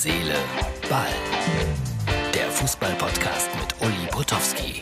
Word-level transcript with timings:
Seele, 0.00 0.36
Ball. 0.88 1.08
Der 2.32 2.48
Fußball-Podcast 2.52 3.48
mit 3.56 3.74
Uli 3.84 4.06
Potowski. 4.12 4.80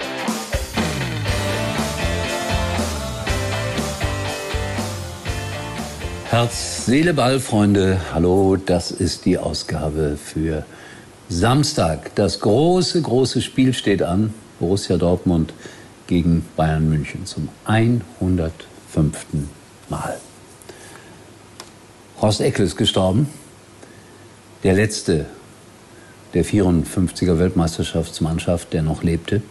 Herz, 6.28 6.84
Seele, 6.84 7.14
Ball, 7.14 7.40
Freunde. 7.40 7.98
Hallo, 8.12 8.56
das 8.56 8.90
ist 8.90 9.24
die 9.24 9.38
Ausgabe 9.38 10.18
für 10.22 10.66
Samstag. 11.30 12.14
Das 12.14 12.40
große, 12.40 13.00
große 13.00 13.40
Spiel 13.40 13.72
steht 13.72 14.02
an. 14.02 14.34
Borussia 14.60 14.98
Dortmund 14.98 15.54
gegen 16.08 16.46
Bayern 16.56 16.90
München 16.90 17.24
zum 17.24 17.48
105. 17.64 19.26
Mal. 19.88 20.18
Horst 22.20 22.42
Eckel 22.42 22.66
ist 22.66 22.76
gestorben. 22.76 23.30
Der 24.62 24.74
letzte 24.74 25.26
der 26.34 26.44
54er 26.44 27.38
Weltmeisterschaftsmannschaft, 27.38 28.72
der 28.72 28.82
noch 28.82 29.02
lebte. 29.02 29.42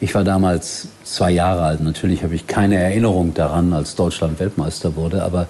Ich 0.00 0.14
war 0.14 0.24
damals 0.24 0.88
zwei 1.04 1.30
Jahre 1.30 1.62
alt. 1.62 1.80
Natürlich 1.80 2.22
habe 2.22 2.34
ich 2.34 2.46
keine 2.46 2.76
Erinnerung 2.76 3.34
daran, 3.34 3.72
als 3.72 3.94
Deutschland 3.94 4.40
Weltmeister 4.40 4.96
wurde. 4.96 5.22
Aber 5.22 5.48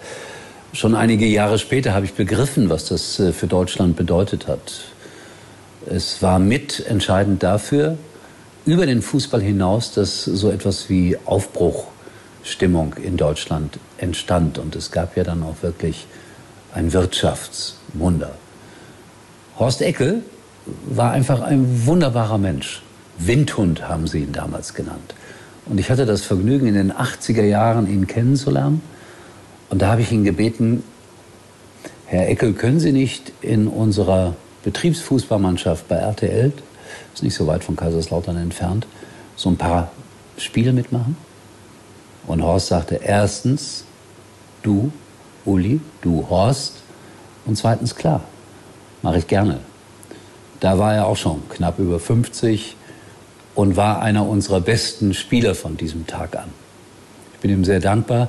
schon 0.73 0.95
einige 0.95 1.27
Jahre 1.27 1.59
später 1.59 1.95
habe 1.95 2.06
ich 2.06 2.15
begriffen, 2.15 2.69
was 2.69 2.87
das 2.87 3.19
äh, 3.19 3.33
für 3.33 3.47
Deutschland 3.47 3.97
bedeutet 3.97 4.48
hat. 4.48 4.83
Es 5.87 6.23
war 6.23 6.39
mitentscheidend 6.39 7.42
dafür, 7.42 7.97
über 8.67 8.87
den 8.87 9.03
Fußball 9.03 9.41
hinaus, 9.41 9.92
dass 9.92 10.25
so 10.25 10.51
etwas 10.51 10.89
wie 10.89 11.17
Aufbruchstimmung 11.25 12.95
in 13.03 13.17
Deutschland 13.17 13.79
entstand. 13.98 14.59
Und 14.59 14.77
es 14.77 14.91
gab 14.91 15.17
ja 15.17 15.25
dann 15.25 15.42
auch 15.42 15.62
wirklich 15.62 16.06
ein 16.75 16.92
Wirtschaftswunder. 16.92 18.33
Horst 19.62 19.80
Eckel 19.80 20.25
war 20.87 21.12
einfach 21.12 21.41
ein 21.41 21.87
wunderbarer 21.87 22.37
Mensch. 22.37 22.83
Windhund 23.17 23.89
haben 23.89 24.09
sie 24.09 24.25
ihn 24.25 24.33
damals 24.33 24.75
genannt. 24.75 25.14
Und 25.67 25.78
ich 25.78 25.89
hatte 25.89 26.05
das 26.05 26.23
Vergnügen, 26.23 26.67
in 26.67 26.75
den 26.75 26.92
80er 26.92 27.45
Jahren 27.45 27.89
ihn 27.89 28.09
kennenzulernen. 28.09 28.83
Und 29.70 29.81
da 29.81 29.92
habe 29.92 30.00
ich 30.00 30.11
ihn 30.11 30.25
gebeten, 30.25 30.83
Herr 32.06 32.28
Eckel, 32.28 32.55
können 32.55 32.81
Sie 32.81 32.91
nicht 32.91 33.33
in 33.41 33.69
unserer 33.69 34.34
Betriebsfußballmannschaft 34.64 35.87
bei 35.87 35.94
RTL 35.94 36.53
ist 37.15 37.22
nicht 37.22 37.37
so 37.37 37.47
weit 37.47 37.62
von 37.62 37.77
Kaiserslautern 37.77 38.39
entfernt, 38.39 38.89
so 39.37 39.48
ein 39.48 39.56
paar 39.56 39.92
Spiele 40.39 40.72
mitmachen? 40.72 41.17
Und 42.27 42.42
Horst 42.42 42.67
sagte, 42.67 42.97
erstens, 42.97 43.84
du, 44.65 44.91
Uli, 45.44 45.81
du, 46.00 46.28
Horst, 46.28 46.83
und 47.47 47.56
zweitens, 47.56 47.94
klar, 47.94 48.25
mache 49.03 49.19
ich 49.19 49.27
gerne. 49.27 49.61
Da 50.61 50.78
war 50.78 50.95
er 50.95 51.06
auch 51.06 51.17
schon 51.17 51.48
knapp 51.48 51.78
über 51.78 51.98
50 51.98 52.77
und 53.55 53.77
war 53.77 54.00
einer 54.00 54.27
unserer 54.27 54.61
besten 54.61 55.12
Spieler 55.12 55.55
von 55.55 55.77
diesem 55.77 56.06
Tag 56.06 56.36
an. 56.36 56.50
Ich 57.34 57.41
bin 57.41 57.50
ihm 57.50 57.64
sehr 57.64 57.81
dankbar, 57.81 58.28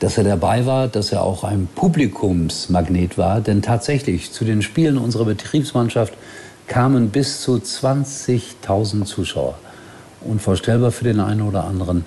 dass 0.00 0.18
er 0.18 0.24
dabei 0.24 0.66
war, 0.66 0.88
dass 0.88 1.12
er 1.12 1.22
auch 1.22 1.44
ein 1.44 1.68
Publikumsmagnet 1.74 3.18
war, 3.18 3.40
denn 3.40 3.62
tatsächlich 3.62 4.32
zu 4.32 4.44
den 4.44 4.62
Spielen 4.62 4.98
unserer 4.98 5.24
Betriebsmannschaft 5.24 6.14
kamen 6.66 7.10
bis 7.10 7.40
zu 7.40 7.54
20.000 7.56 9.04
Zuschauer. 9.04 9.58
Unvorstellbar 10.20 10.90
für 10.90 11.04
den 11.04 11.20
einen 11.20 11.42
oder 11.42 11.64
anderen, 11.64 12.04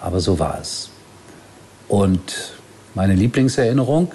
aber 0.00 0.20
so 0.20 0.38
war 0.38 0.58
es. 0.60 0.90
Und 1.88 2.52
meine 2.94 3.14
Lieblingserinnerung, 3.14 4.12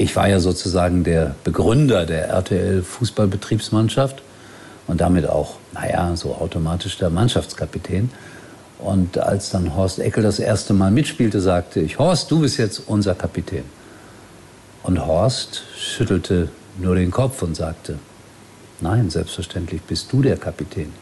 ich 0.00 0.16
war 0.16 0.28
ja 0.28 0.40
sozusagen 0.40 1.04
der 1.04 1.34
Begründer 1.44 2.06
der 2.06 2.28
RTL 2.28 2.82
Fußballbetriebsmannschaft 2.82 4.22
und 4.86 5.02
damit 5.02 5.28
auch, 5.28 5.56
naja, 5.74 6.16
so 6.16 6.34
automatisch 6.34 6.96
der 6.96 7.10
Mannschaftskapitän. 7.10 8.10
Und 8.78 9.18
als 9.18 9.50
dann 9.50 9.76
Horst 9.76 9.98
Eckel 9.98 10.22
das 10.22 10.38
erste 10.38 10.72
Mal 10.72 10.90
mitspielte, 10.90 11.42
sagte 11.42 11.80
ich, 11.80 11.98
Horst, 11.98 12.30
du 12.30 12.40
bist 12.40 12.56
jetzt 12.56 12.82
unser 12.86 13.14
Kapitän. 13.14 13.64
Und 14.82 15.04
Horst 15.04 15.64
schüttelte 15.76 16.48
nur 16.78 16.94
den 16.94 17.10
Kopf 17.10 17.42
und 17.42 17.54
sagte, 17.54 17.98
Nein, 18.80 19.10
selbstverständlich 19.10 19.82
bist 19.82 20.10
du 20.10 20.22
der 20.22 20.38
Kapitän. 20.38 20.94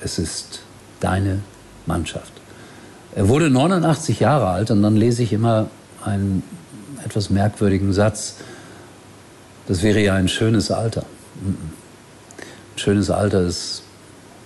Es 0.00 0.18
ist 0.18 0.62
deine 1.00 1.40
Mannschaft. 1.84 2.32
Er 3.14 3.28
wurde 3.28 3.50
89 3.50 4.20
Jahre 4.20 4.48
alt 4.48 4.70
und 4.70 4.82
dann 4.82 4.96
lese 4.96 5.22
ich 5.22 5.34
immer 5.34 5.68
einen 6.02 6.42
etwas 7.04 7.30
merkwürdigen 7.30 7.92
Satz. 7.92 8.36
Das 9.66 9.82
wäre 9.82 10.00
ja 10.00 10.14
ein 10.14 10.28
schönes 10.28 10.70
Alter. 10.70 11.04
Ein 11.42 11.58
schönes 12.76 13.10
Alter 13.10 13.42
ist 13.42 13.82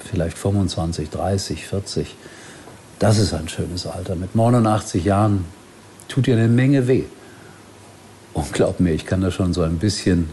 vielleicht 0.04 0.38
25, 0.38 1.10
30, 1.10 1.66
40. 1.66 2.16
Das 2.98 3.18
ist 3.18 3.32
ein 3.34 3.48
schönes 3.48 3.86
Alter. 3.86 4.16
Mit 4.16 4.34
89 4.34 5.04
Jahren 5.04 5.44
tut 6.08 6.26
dir 6.26 6.36
eine 6.36 6.48
Menge 6.48 6.88
weh. 6.88 7.04
Und 8.34 8.52
glaub 8.52 8.80
mir, 8.80 8.92
ich 8.92 9.06
kann 9.06 9.20
da 9.20 9.30
schon 9.30 9.52
so 9.52 9.62
ein 9.62 9.78
bisschen 9.78 10.30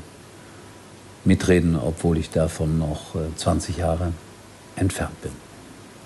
mitreden, 1.23 1.75
obwohl 1.75 2.17
ich 2.17 2.29
davon 2.29 2.77
noch 2.77 3.15
20 3.35 3.77
äh, 3.77 3.81
Jahre 3.81 4.13
entfernt 4.75 5.19
bin. 5.21 5.31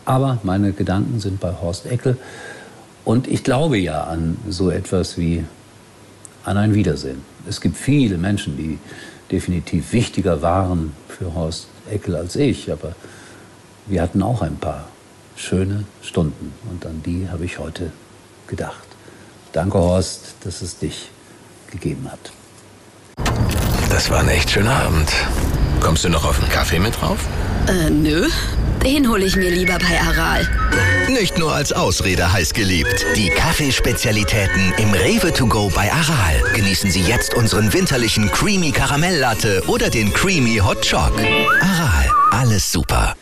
Aber 0.05 0.39
meine 0.43 0.71
Gedanken 0.71 1.19
sind 1.19 1.39
bei 1.39 1.53
Horst 1.61 1.85
Eckel 1.85 2.17
und 3.05 3.27
ich 3.27 3.43
glaube 3.43 3.77
ja 3.77 4.05
an 4.05 4.37
so 4.47 4.69
etwas 4.71 5.17
wie 5.17 5.43
an 6.49 6.57
ein 6.57 6.73
Wiedersehen. 6.73 7.23
Es 7.47 7.61
gibt 7.61 7.77
viele 7.77 8.17
Menschen, 8.17 8.57
die 8.57 8.79
definitiv 9.31 9.93
wichtiger 9.93 10.41
waren 10.41 10.93
für 11.07 11.35
Horst 11.35 11.67
Eckel 11.91 12.15
als 12.15 12.35
ich, 12.35 12.71
aber 12.71 12.95
wir 13.85 14.01
hatten 14.01 14.23
auch 14.23 14.41
ein 14.41 14.57
paar 14.57 14.87
schöne 15.35 15.83
Stunden 16.01 16.53
und 16.69 16.85
an 16.87 17.03
die 17.05 17.29
habe 17.29 17.45
ich 17.45 17.59
heute 17.59 17.91
gedacht. 18.47 18.87
Danke 19.53 19.77
Horst, 19.77 20.35
dass 20.43 20.63
es 20.63 20.79
dich 20.79 21.11
gegeben 21.69 22.09
hat. 22.11 22.31
Das 23.89 24.09
war 24.09 24.21
ein 24.21 24.29
echt 24.29 24.49
schöner 24.49 24.75
Abend. 24.75 25.11
Kommst 25.79 26.03
du 26.03 26.09
noch 26.09 26.25
auf 26.25 26.41
einen 26.41 26.49
Kaffee 26.51 26.79
mit 26.79 26.99
drauf? 26.99 27.19
Äh, 27.69 27.91
nö. 27.91 28.27
Den 28.83 29.07
hole 29.07 29.25
ich 29.25 29.35
mir 29.35 29.51
lieber 29.51 29.77
bei 29.77 30.01
Aral. 30.01 30.47
Nicht 31.07 31.37
nur 31.37 31.53
als 31.53 31.71
Ausrede 31.71 32.33
heiß 32.33 32.55
geliebt. 32.55 33.05
Die 33.15 33.29
Kaffeespezialitäten 33.29 34.73
im 34.79 34.91
Rewe 34.91 35.31
to 35.31 35.45
go 35.45 35.69
bei 35.75 35.91
Aral. 35.91 36.41
Genießen 36.55 36.89
Sie 36.89 37.01
jetzt 37.01 37.35
unseren 37.35 37.71
winterlichen 37.71 38.31
Creamy 38.31 38.71
Karamelllatte 38.71 39.61
oder 39.67 39.91
den 39.91 40.11
Creamy 40.11 40.57
Hot 40.57 40.89
Choc. 40.89 41.11
Aral, 41.61 42.09
alles 42.31 42.71
super. 42.71 43.15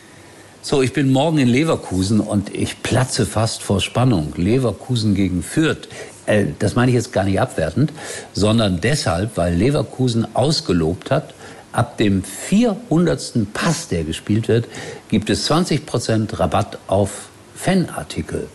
So, 0.61 0.81
ich 0.81 0.93
bin 0.93 1.11
morgen 1.11 1.39
in 1.39 1.49
Leverkusen 1.49 2.21
und 2.21 2.55
ich 2.55 2.81
platze 2.81 3.25
fast 3.25 3.61
vor 3.63 3.81
Spannung. 3.81 4.31
Leverkusen 4.37 5.13
gegen 5.13 5.43
Fürth. 5.43 5.89
Äh, 6.25 6.45
das 6.57 6.75
meine 6.75 6.91
ich 6.91 6.95
jetzt 6.95 7.11
gar 7.11 7.25
nicht 7.25 7.41
abwertend, 7.41 7.91
sondern 8.31 8.79
deshalb, 8.79 9.35
weil 9.35 9.55
Leverkusen 9.55 10.25
ausgelobt 10.35 11.11
hat, 11.11 11.33
ab 11.77 11.97
dem 11.97 12.23
400. 12.23 13.53
Pass, 13.53 13.87
der 13.87 14.03
gespielt 14.03 14.47
wird, 14.47 14.65
gibt 15.09 15.29
es 15.29 15.49
20% 15.49 16.39
Rabatt 16.39 16.79
auf 16.87 17.29
Fanartikel. 17.55 18.47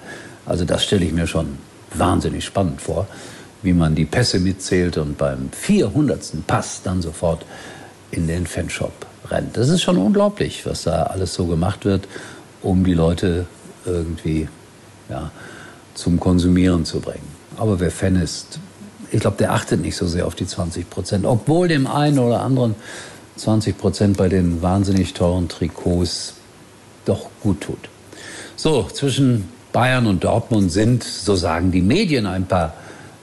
Also 0.45 0.65
das 0.65 0.83
stelle 0.83 1.05
ich 1.05 1.13
mir 1.13 1.29
schon 1.29 1.59
wahnsinnig 1.95 2.45
spannend 2.45 2.83
vor, 2.83 3.07
wie 3.63 3.75
man 3.75 3.95
die 3.95 4.07
Pässe 4.07 4.41
mitzählt 4.41 4.99
und 4.99 5.19
beim 5.19 5.51
400. 5.53 6.33
Pass 6.49 6.83
dann 6.83 7.01
sofort 7.01 7.47
in 8.11 8.27
den 8.27 8.45
Fanshop 8.45 9.07
rennt. 9.31 9.57
Das 9.57 9.69
ist 9.69 9.83
schon 9.83 9.99
unglaublich, 9.99 10.67
was 10.67 10.83
da 10.83 11.05
alles 11.05 11.33
so 11.33 11.47
gemacht 11.47 11.85
wird, 11.85 12.09
um 12.61 12.85
die 12.85 12.95
Leute 12.95 13.47
irgendwie 13.85 14.49
ja, 15.09 15.31
zum 15.95 16.19
Konsumieren 16.19 16.85
zu 16.85 16.99
bringen. 16.99 17.29
Aber 17.57 17.79
wer 17.79 17.93
Fan 17.93 18.17
ist, 18.17 18.59
ich 19.13 19.21
glaube, 19.21 19.37
der 19.37 19.53
achtet 19.53 19.83
nicht 19.83 19.95
so 19.95 20.07
sehr 20.07 20.27
auf 20.27 20.35
die 20.35 20.47
20 20.47 20.89
Prozent. 20.89 21.27
Obwohl 21.27 21.69
dem 21.69 21.87
einen 21.87 22.19
oder 22.19 22.41
anderen 22.41 22.75
20 23.37 23.77
Prozent 23.77 24.17
bei 24.17 24.29
den 24.29 24.63
wahnsinnig 24.63 25.13
teuren 25.13 25.49
Trikots 25.49 26.35
doch 27.05 27.29
gut 27.43 27.61
tut. 27.61 27.91
So, 28.57 28.85
zwischen 28.85 29.49
Bayern 29.73 30.07
und 30.07 30.25
Dortmund 30.25 30.73
sind, 30.73 31.05
so 31.05 31.37
sagen 31.37 31.73
die 31.73 31.83
Medien, 31.83 32.27
ein 32.27 32.47
paar 32.47 32.75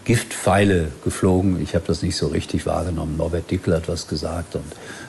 Giftpfeile 0.05 0.91
geflogen. 1.03 1.59
Ich 1.61 1.73
habe 1.73 1.85
das 1.87 2.03
nicht 2.03 2.15
so 2.15 2.27
richtig 2.27 2.67
wahrgenommen. 2.67 3.17
Norbert 3.17 3.49
Dickel 3.49 3.75
hat 3.75 3.87
was 3.87 4.07
gesagt 4.07 4.55
und 4.55 4.65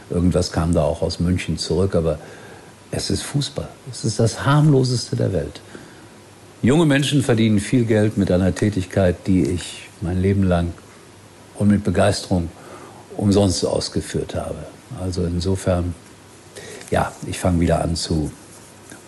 irgendwas 0.09 0.51
kam 0.51 0.73
da 0.73 0.83
auch 0.83 1.03
aus 1.03 1.21
München 1.21 1.59
zurück. 1.59 1.95
Aber 1.95 2.19
es 2.91 3.11
ist 3.11 3.23
Fußball. 3.23 3.69
Es 3.91 4.05
ist 4.05 4.19
das 4.19 4.47
harmloseste 4.47 5.17
der 5.17 5.33
Welt. 5.35 5.61
Junge 6.63 6.87
Menschen 6.87 7.23
verdienen 7.23 7.61
viel 7.61 7.85
Geld 7.85 8.17
mit 8.17 8.31
einer 8.31 8.55
Tätigkeit, 8.55 9.27
die 9.27 9.45
ich 9.45 9.90
mein 10.03 10.21
Leben 10.21 10.43
lang 10.43 10.73
und 11.55 11.69
mit 11.69 11.85
Begeisterung 11.85 12.49
umsonst 13.17 13.65
ausgeführt 13.65 14.35
habe. 14.35 14.67
Also 15.01 15.25
insofern, 15.25 15.95
ja, 16.91 17.13
ich 17.27 17.39
fange 17.39 17.61
wieder 17.61 17.83
an 17.83 17.97
zu 17.97 18.31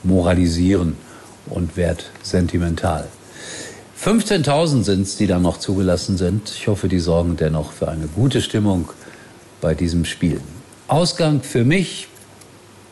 moralisieren 0.02 0.96
und 1.46 1.76
werde 1.76 2.04
sentimental. 2.22 3.08
15.000 4.02 4.82
sind 4.82 5.02
es, 5.02 5.16
die 5.16 5.26
dann 5.26 5.42
noch 5.42 5.58
zugelassen 5.58 6.16
sind. 6.16 6.50
Ich 6.50 6.66
hoffe, 6.66 6.88
die 6.88 6.98
sorgen 6.98 7.36
dennoch 7.36 7.72
für 7.72 7.88
eine 7.88 8.06
gute 8.06 8.42
Stimmung 8.42 8.88
bei 9.60 9.74
diesem 9.74 10.04
Spiel. 10.04 10.40
Ausgang 10.88 11.42
für 11.42 11.64
mich 11.64 12.08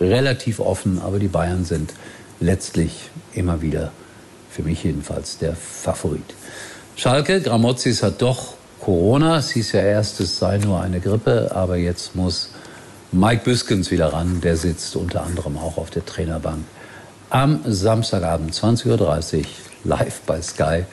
relativ 0.00 0.60
offen, 0.60 1.00
aber 1.00 1.18
die 1.18 1.28
Bayern 1.28 1.64
sind 1.64 1.94
letztlich 2.38 3.10
immer 3.34 3.60
wieder, 3.60 3.92
für 4.50 4.62
mich 4.62 4.84
jedenfalls, 4.84 5.38
der 5.38 5.54
Favorit. 5.54 6.34
Schalke, 7.00 7.40
Gramozis 7.40 8.02
hat 8.02 8.20
doch 8.20 8.56
Corona. 8.78 9.38
Es 9.38 9.52
hieß 9.52 9.72
ja 9.72 9.80
erst, 9.80 10.20
es 10.20 10.38
sei 10.38 10.58
nur 10.58 10.82
eine 10.82 11.00
Grippe, 11.00 11.50
aber 11.50 11.76
jetzt 11.76 12.14
muss 12.14 12.50
Mike 13.10 13.42
Büskens 13.42 13.90
wieder 13.90 14.12
ran. 14.12 14.42
Der 14.42 14.54
sitzt 14.58 14.94
unter 14.96 15.24
anderem 15.24 15.56
auch 15.56 15.78
auf 15.78 15.88
der 15.88 16.04
Trainerbank. 16.04 16.62
Am 17.30 17.60
Samstagabend 17.64 18.52
20.30 18.52 19.38
Uhr 19.38 19.44
live 19.84 20.20
bei 20.26 20.42
Sky. 20.42 20.84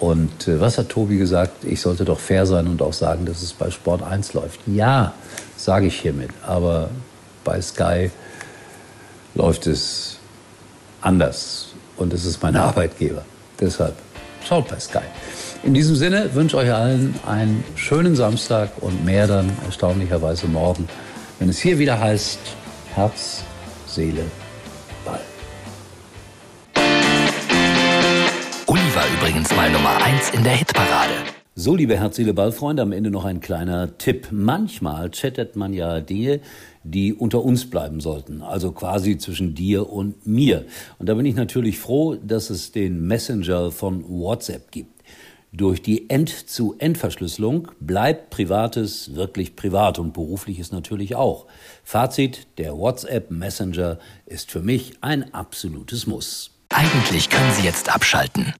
Und 0.00 0.48
äh, 0.48 0.58
was 0.58 0.78
hat 0.78 0.88
Tobi 0.88 1.18
gesagt? 1.18 1.64
Ich 1.64 1.82
sollte 1.82 2.06
doch 2.06 2.18
fair 2.18 2.46
sein 2.46 2.66
und 2.66 2.80
auch 2.80 2.94
sagen, 2.94 3.26
dass 3.26 3.42
es 3.42 3.52
bei 3.52 3.70
Sport 3.70 4.04
1 4.04 4.32
läuft. 4.32 4.60
Ja, 4.64 5.12
sage 5.58 5.88
ich 5.88 6.00
hiermit. 6.00 6.30
Aber 6.46 6.88
bei 7.44 7.60
Sky 7.60 8.10
läuft 9.34 9.66
es 9.66 10.16
anders. 11.02 11.74
Und 11.98 12.14
es 12.14 12.24
ist 12.24 12.42
mein 12.42 12.56
Arbeitgeber. 12.56 13.22
Deshalb 13.60 14.05
schaut 14.46 14.68
bei 14.68 14.78
Sky. 14.78 15.00
In 15.62 15.74
diesem 15.74 15.96
Sinne 15.96 16.34
wünsche 16.34 16.56
ich 16.56 16.62
euch 16.62 16.72
allen 16.72 17.18
einen 17.26 17.64
schönen 17.74 18.14
Samstag 18.14 18.70
und 18.80 19.04
mehr 19.04 19.26
dann 19.26 19.50
erstaunlicherweise 19.64 20.46
morgen, 20.46 20.88
wenn 21.38 21.48
es 21.48 21.58
hier 21.58 21.78
wieder 21.78 21.98
heißt 22.00 22.38
Herz, 22.94 23.42
Seele, 23.86 24.24
Ball. 25.04 25.20
Uli 28.66 28.94
war 28.94 29.04
übrigens 29.18 29.54
mal 29.54 29.70
Nummer 29.70 29.96
1 30.02 30.30
in 30.30 30.44
der 30.44 30.54
Hitparade. 30.54 31.14
So, 31.58 31.74
liebe 31.74 31.98
Herz-Seele-Ball-Freunde, 31.98 32.82
am 32.82 32.92
Ende 32.92 33.10
noch 33.10 33.24
ein 33.24 33.40
kleiner 33.40 33.96
Tipp. 33.96 34.28
Manchmal 34.30 35.10
chattet 35.10 35.56
man 35.56 35.72
ja 35.72 36.02
Dinge, 36.02 36.40
die 36.84 37.14
unter 37.14 37.42
uns 37.42 37.70
bleiben 37.70 38.00
sollten, 38.00 38.42
also 38.42 38.72
quasi 38.72 39.16
zwischen 39.16 39.54
dir 39.54 39.88
und 39.88 40.26
mir. 40.26 40.66
Und 40.98 41.08
da 41.08 41.14
bin 41.14 41.24
ich 41.24 41.34
natürlich 41.34 41.78
froh, 41.78 42.16
dass 42.16 42.50
es 42.50 42.72
den 42.72 43.06
Messenger 43.06 43.70
von 43.70 44.04
WhatsApp 44.06 44.70
gibt. 44.70 45.02
Durch 45.50 45.80
die 45.80 46.10
End-zu-End-Verschlüsselung 46.10 47.68
bleibt 47.80 48.28
Privates 48.28 49.14
wirklich 49.14 49.56
privat 49.56 49.98
und 49.98 50.12
berufliches 50.12 50.72
natürlich 50.72 51.16
auch. 51.16 51.46
Fazit, 51.82 52.48
der 52.58 52.76
WhatsApp 52.76 53.30
Messenger 53.30 53.98
ist 54.26 54.50
für 54.50 54.60
mich 54.60 54.92
ein 55.00 55.32
absolutes 55.32 56.06
Muss. 56.06 56.50
Eigentlich 56.68 57.30
können 57.30 57.50
Sie 57.54 57.64
jetzt 57.64 57.88
abschalten. 57.88 58.52